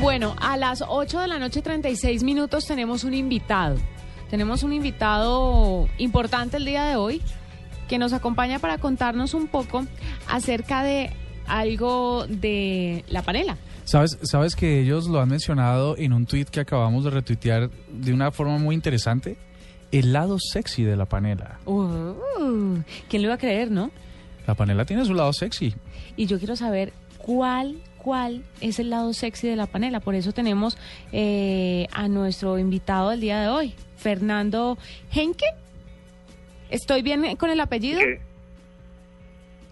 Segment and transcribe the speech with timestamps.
[0.00, 3.76] Bueno, a las 8 de la noche 36 minutos tenemos un invitado.
[4.30, 7.20] Tenemos un invitado importante el día de hoy
[7.88, 9.84] que nos acompaña para contarnos un poco
[10.28, 11.10] acerca de
[11.48, 13.56] algo de la panela.
[13.84, 18.12] Sabes, sabes que ellos lo han mencionado en un tweet que acabamos de retuitear de
[18.12, 19.36] una forma muy interesante.
[19.90, 21.58] El lado sexy de la panela.
[21.64, 22.76] Uh,
[23.08, 23.90] ¿Quién lo iba a creer, no?
[24.46, 25.74] La panela tiene su lado sexy.
[26.16, 27.78] Y yo quiero saber cuál,
[28.08, 30.00] cuál es el lado sexy de la panela.
[30.00, 30.78] Por eso tenemos
[31.12, 34.78] eh, a nuestro invitado del día de hoy, Fernando
[35.12, 35.44] Henke.
[36.70, 38.00] ¿Estoy bien con el apellido?
[38.00, 38.18] ¿Qué?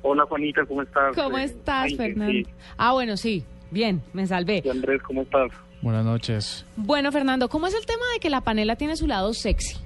[0.03, 1.17] Hola Juanita, ¿cómo estás?
[1.17, 2.31] ¿Cómo Eh, estás, Fernando?
[2.31, 2.47] sí.
[2.77, 3.43] Ah, bueno, sí.
[3.71, 4.61] Bien, me salvé.
[4.63, 5.51] Y Andrés, ¿cómo estás?
[5.81, 6.67] Buenas noches.
[6.77, 9.79] Bueno, Fernando, ¿cómo es el tema de que la panela tiene su lado sexy?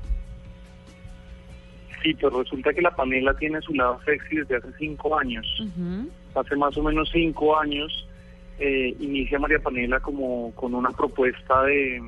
[2.03, 5.47] Sí, pues resulta que la panela tiene su lado sexy desde hace cinco años.
[6.35, 8.09] Hace más o menos cinco años
[8.61, 12.03] eh, inicia María Panela como con una propuesta de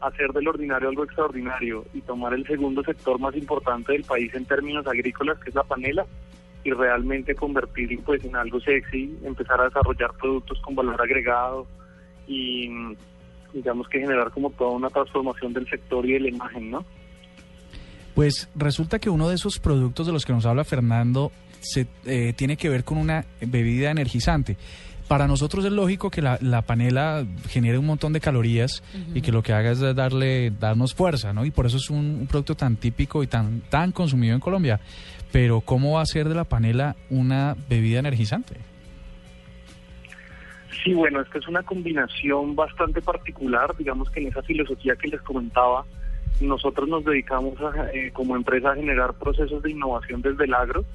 [0.00, 4.46] hacer del ordinario algo extraordinario y tomar el segundo sector más importante del país en
[4.46, 6.06] términos agrícolas, que es la panela,
[6.64, 11.66] y realmente convertirlo pues en algo sexy, empezar a desarrollar productos con valor agregado
[12.26, 12.70] y
[13.52, 16.84] digamos que generar como toda una transformación del sector y de la imagen, ¿no?
[18.14, 22.32] Pues resulta que uno de esos productos de los que nos habla Fernando se, eh,
[22.34, 24.56] tiene que ver con una bebida energizante.
[25.12, 28.82] Para nosotros es lógico que la, la panela genere un montón de calorías
[29.14, 31.44] y que lo que haga es darle, darnos fuerza, ¿no?
[31.44, 34.80] Y por eso es un, un producto tan típico y tan, tan consumido en Colombia.
[35.30, 38.54] Pero ¿cómo va a ser de la panela una bebida energizante?
[40.82, 45.20] Sí, bueno, esta es una combinación bastante particular, digamos que en esa filosofía que les
[45.20, 45.84] comentaba,
[46.40, 50.86] nosotros nos dedicamos a, eh, como empresa a generar procesos de innovación desde el agro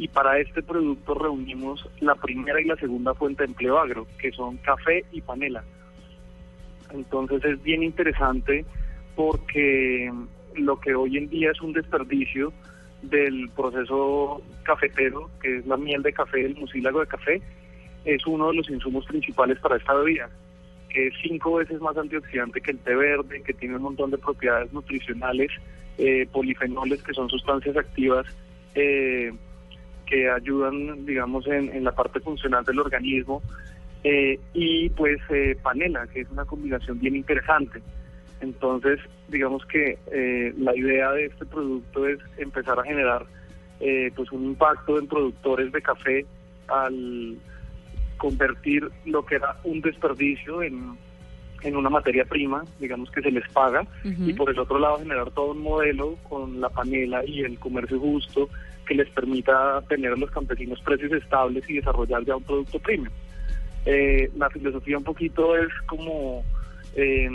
[0.00, 4.32] y para este producto reunimos la primera y la segunda fuente de empleo agro, que
[4.32, 5.62] son café y panela.
[6.90, 8.64] Entonces es bien interesante
[9.14, 10.10] porque
[10.56, 12.50] lo que hoy en día es un desperdicio
[13.02, 17.42] del proceso cafetero, que es la miel de café, el mucílago de café,
[18.06, 20.30] es uno de los insumos principales para esta bebida,
[20.88, 24.16] que es cinco veces más antioxidante que el té verde, que tiene un montón de
[24.16, 25.50] propiedades nutricionales,
[25.98, 28.24] eh, polifenoles, que son sustancias activas
[28.74, 29.30] eh,
[30.10, 33.40] que ayudan, digamos, en, en la parte funcional del organismo,
[34.02, 37.80] eh, y pues eh, panela, que es una combinación bien interesante.
[38.40, 43.24] Entonces, digamos que eh, la idea de este producto es empezar a generar
[43.78, 46.26] eh, pues un impacto en productores de café
[46.68, 47.36] al
[48.16, 50.96] convertir lo que era un desperdicio en,
[51.62, 55.30] en una materia prima, digamos que se les paga, y por el otro lado generar
[55.30, 58.48] todo un modelo con la panela y el comercio justo
[58.90, 63.12] que les permita tener a los campesinos precios estables y desarrollar ya un producto premium.
[63.86, 66.42] Eh, la filosofía un poquito es como
[66.96, 67.30] eh,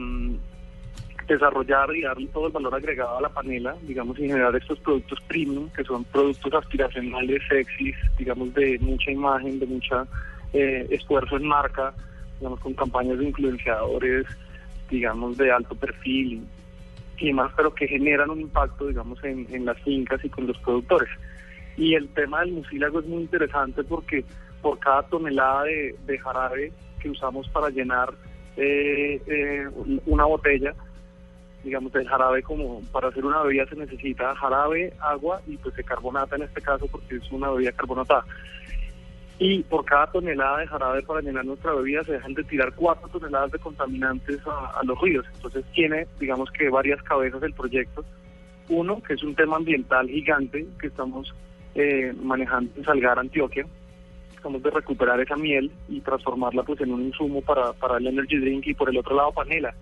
[1.25, 5.17] desarrollar y darle todo el valor agregado a la panela, digamos, y generar estos productos
[5.29, 10.05] premium, que son productos aspiracionales, sexys, digamos, de mucha imagen, de mucha
[10.51, 11.93] eh, esfuerzo en marca,
[12.37, 14.25] digamos, con campañas de influenciadores,
[14.89, 16.43] digamos, de alto perfil
[17.17, 20.57] y, demás, pero que generan un impacto, digamos, en, en las fincas y con los
[20.59, 21.09] productores.
[21.77, 24.23] Y el tema del mucílago es muy interesante porque
[24.61, 28.13] por cada tonelada de, de jarabe que usamos para llenar
[28.57, 29.67] eh, eh,
[30.05, 30.73] una botella,
[31.63, 35.83] digamos, del jarabe como para hacer una bebida se necesita jarabe, agua y pues de
[35.83, 38.25] carbonata en este caso porque es una bebida carbonatada.
[39.37, 43.09] Y por cada tonelada de jarabe para llenar nuestra bebida se dejan de tirar cuatro
[43.09, 45.25] toneladas de contaminantes a, los ríos.
[45.35, 48.05] Entonces tiene, digamos que varias cabezas el proyecto.
[48.69, 51.33] Uno, que es un tema ambiental gigante que estamos
[51.75, 53.65] eh, manejando en Salgar, Antioquia.
[54.35, 58.37] Estamos de recuperar esa miel y transformarla pues en un insumo para, para el energy
[58.37, 59.73] drink y por el otro lado panela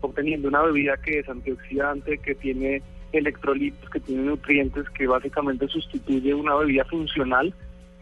[0.00, 6.34] obteniendo una bebida que es antioxidante, que tiene electrolitos, que tiene nutrientes, que básicamente sustituye
[6.34, 7.52] una bebida funcional,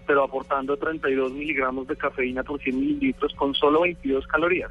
[0.09, 4.71] pero aportando 32 miligramos de cafeína por 100 mililitros con solo 22 calorías.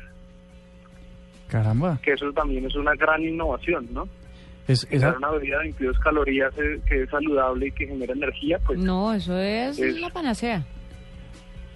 [1.47, 1.99] Caramba.
[2.03, 4.09] Que eso también es una gran innovación, ¿no?
[4.67, 8.59] Es, esa, una bebida de 22 calorías eh, que es saludable y que genera energía,
[8.65, 10.65] pues No, eso es Es- la panacea.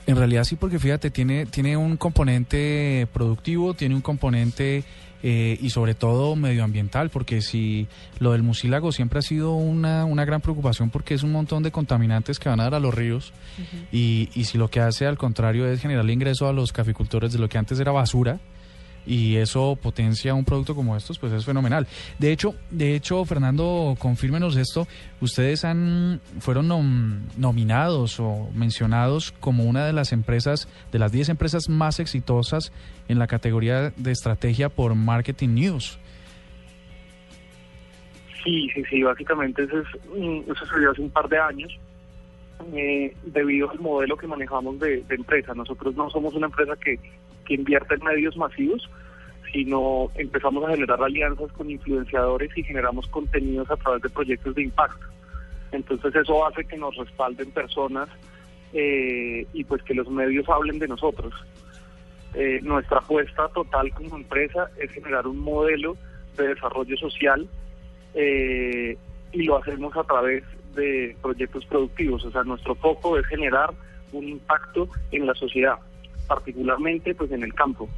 [0.07, 4.83] En realidad sí, porque fíjate, tiene, tiene un componente productivo, tiene un componente
[5.23, 7.87] eh, y sobre todo medioambiental, porque si
[8.19, 11.71] lo del mucílago siempre ha sido una, una gran preocupación porque es un montón de
[11.71, 13.33] contaminantes que van a dar a los ríos
[13.91, 17.39] y, y si lo que hace al contrario es generar ingreso a los caficultores de
[17.39, 18.39] lo que antes era basura,
[19.05, 21.87] y eso potencia un producto como estos, pues es fenomenal.
[22.19, 24.87] De hecho, de hecho, Fernando, confírmenos esto.
[25.21, 31.29] Ustedes han fueron nom- nominados o mencionados como una de las empresas, de las 10
[31.29, 32.71] empresas más exitosas
[33.07, 35.97] en la categoría de estrategia por Marketing News.
[38.43, 41.71] Sí, sí, sí, básicamente eso, es, mm, eso se dio hace un par de años
[42.73, 45.53] eh, debido al modelo que manejamos de, empresa.
[45.53, 46.99] Nosotros no somos una empresa que,
[47.45, 48.89] que invierte en medios masivos,
[49.51, 54.63] sino empezamos a generar alianzas con influenciadores y generamos contenidos a través de proyectos de
[54.63, 55.05] impacto.
[55.71, 58.09] Entonces eso hace que nos respalden personas
[58.73, 61.33] eh, y pues que los medios hablen de nosotros.
[62.33, 65.97] Eh, nuestra apuesta total como empresa es generar un modelo
[66.37, 67.47] de desarrollo social
[68.13, 70.43] y lo hacemos a través
[70.73, 72.25] de proyectos productivos.
[72.25, 73.71] O sea, nuestro foco es generar
[74.11, 75.75] un impacto en la sociedad,
[76.27, 77.89] particularmente pues en el campo.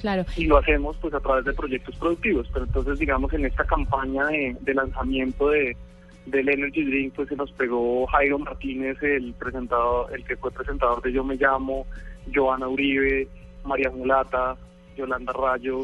[0.00, 0.24] Claro.
[0.36, 2.48] Y lo hacemos pues a través de proyectos productivos.
[2.52, 5.76] Pero entonces, digamos, en esta campaña de, de lanzamiento de
[6.26, 11.02] del Energy Drink, pues se nos pegó Jairo Martínez, el presentador, el que fue presentador
[11.02, 11.86] de Yo Me Llamo,
[12.32, 13.26] Joana Uribe,
[13.64, 14.56] María Mulata,
[14.96, 15.82] Yolanda Rayo,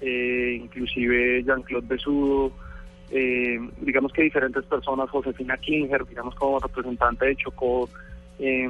[0.00, 2.52] eh, inclusive Jean-Claude Besudo,
[3.10, 7.88] eh, digamos que diferentes personas, Josefina Klinger, digamos como representante de Chocó,
[8.38, 8.68] eh,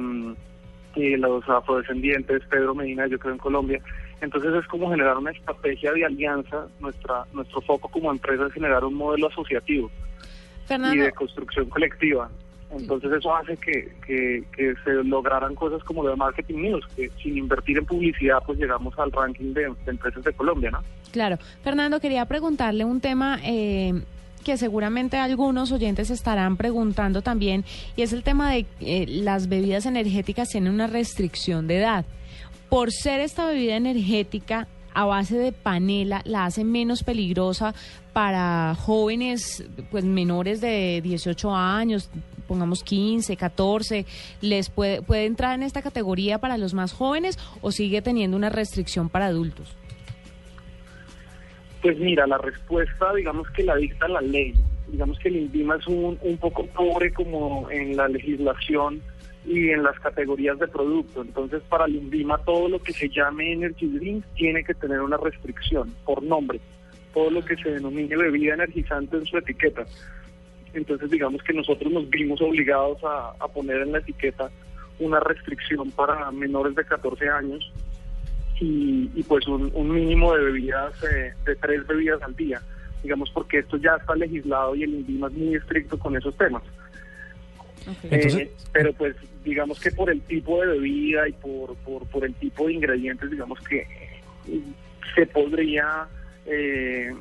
[0.95, 3.81] y los afrodescendientes, Pedro Medina, yo creo en Colombia.
[4.21, 8.83] Entonces es como generar una estrategia de alianza, nuestra nuestro foco como empresa es generar
[8.83, 9.91] un modelo asociativo
[10.69, 12.29] y de construcción colectiva.
[12.71, 17.09] Entonces eso hace que, que, que se lograran cosas como lo de Marketing News, que
[17.21, 20.79] sin invertir en publicidad pues llegamos al ranking de, de empresas de Colombia, ¿no?
[21.11, 21.37] claro.
[21.63, 23.93] Fernando, quería preguntarle un tema eh,
[24.45, 27.65] que seguramente algunos oyentes estarán preguntando también,
[27.97, 32.05] y es el tema de eh, las bebidas energéticas tienen una restricción de edad.
[32.69, 37.73] Por ser esta bebida energética a base de panela, la hace menos peligrosa
[38.13, 42.09] para jóvenes pues menores de 18 años,
[42.47, 44.05] pongamos 15, 14,
[44.41, 48.49] les puede puede entrar en esta categoría para los más jóvenes o sigue teniendo una
[48.49, 49.75] restricción para adultos?
[51.85, 54.55] Pues mira, la respuesta, digamos que la dicta la ley.
[54.87, 59.03] Digamos que el INVIMA es un, un poco pobre como en la legislación
[59.45, 61.21] y en las categorías de producto.
[61.21, 65.17] Entonces, para el INVIMA, todo lo que se llame Energy Drink tiene que tener una
[65.17, 66.59] restricción por nombre.
[67.13, 69.85] Todo lo que se denomine bebida energizante en su etiqueta.
[70.73, 74.49] Entonces, digamos que nosotros nos vimos obligados a, a poner en la etiqueta
[74.97, 77.71] una restricción para menores de 14 años
[78.59, 82.61] y, y pues un, un mínimo de bebidas, eh, de tres bebidas al día,
[83.03, 86.63] digamos porque esto ya está legislado y el INVIMA es muy estricto con esos temas.
[88.03, 92.25] Entonces- Eh, pero pues digamos que por el tipo de bebida y por, por, por
[92.25, 93.81] el tipo de ingredientes, digamos que
[94.47, 94.61] eh,
[95.13, 96.07] se podría,
[96.47, 97.13] eh,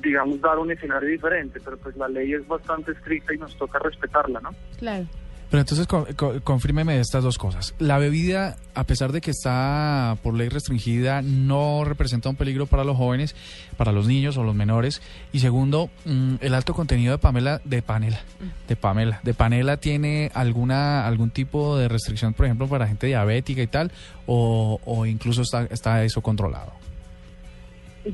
[0.00, 3.78] digamos, dar un escenario diferente, pero pues la ley es bastante estricta y nos toca
[3.80, 4.50] respetarla, ¿no?
[4.78, 5.06] Claro.
[5.52, 7.74] Pero entonces co- co- confírmeme estas dos cosas.
[7.78, 12.84] La bebida, a pesar de que está por ley restringida, no representa un peligro para
[12.84, 13.36] los jóvenes,
[13.76, 15.02] para los niños o los menores.
[15.30, 18.22] Y segundo, mm, el alto contenido de Pamela, de panela,
[18.66, 23.60] de Pamela, de panela tiene alguna algún tipo de restricción, por ejemplo, para gente diabética
[23.60, 23.92] y tal,
[24.26, 26.72] o, o incluso está está eso controlado.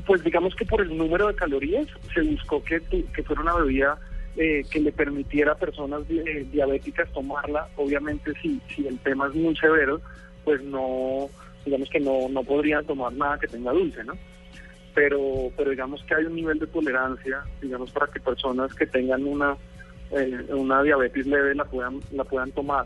[0.05, 2.79] Pues digamos que por el número de calorías se buscó que,
[3.15, 3.97] que fuera una bebida
[4.37, 7.67] eh, que le permitiera a personas eh, diabéticas tomarla.
[7.75, 10.01] Obviamente si, si el tema es muy severo,
[10.43, 11.29] pues no,
[11.65, 14.13] digamos que no, no podrían tomar nada que tenga dulce, ¿no?
[14.93, 19.23] Pero, pero digamos que hay un nivel de tolerancia, digamos, para que personas que tengan
[19.25, 19.55] una,
[20.11, 22.85] eh, una diabetes leve la puedan, la puedan tomar.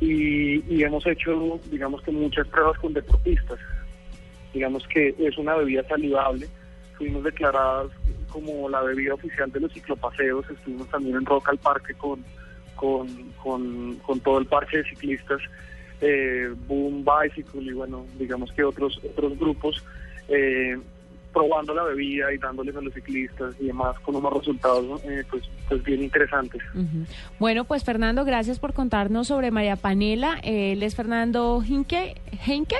[0.00, 3.60] Y, y hemos hecho, digamos que muchas pruebas con deportistas
[4.54, 6.48] digamos que es una bebida saludable.
[6.96, 7.90] Fuimos declaradas
[8.34, 12.24] como la bebida oficial de los ciclopaseos, estuvimos también en Rock al Parque con,
[12.74, 13.06] con,
[13.40, 15.40] con, con todo el parque de ciclistas,
[16.00, 19.84] eh, Boom Bicycle y bueno, digamos que otros, otros grupos,
[20.28, 20.76] eh,
[21.32, 25.44] probando la bebida y dándoles a los ciclistas y demás con unos resultados eh, pues,
[25.68, 26.60] pues bien interesantes.
[27.38, 30.40] Bueno, pues Fernando, gracias por contarnos sobre María Panela.
[30.42, 32.16] Él es Fernando Hinke.
[32.44, 32.78] ¿Henke?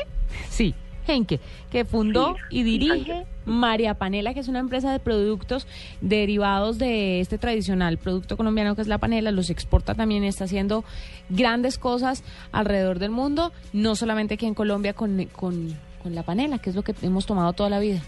[0.48, 0.74] Sí.
[1.06, 3.26] Henke, que fundó Sí, y dirige.
[3.46, 5.66] María Panela, que es una empresa de productos
[6.00, 10.82] derivados de este tradicional producto colombiano que es la panela, los exporta también, está haciendo
[11.28, 16.58] grandes cosas alrededor del mundo, no solamente aquí en Colombia con, con, con la panela,
[16.58, 18.00] que es lo que hemos tomado toda la vida.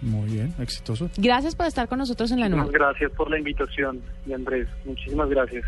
[0.00, 1.10] Muy bien, exitoso.
[1.18, 2.78] Gracias por estar con nosotros en la Muchas nube.
[2.78, 4.68] gracias por la invitación, y Andrés.
[4.86, 5.64] Muchísimas gracias.